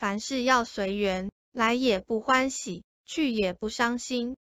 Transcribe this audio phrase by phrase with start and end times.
[0.00, 4.34] 凡事要随缘来也不欢喜去也不伤心。